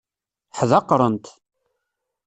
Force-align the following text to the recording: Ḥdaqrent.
Ḥdaqrent. 0.57 1.25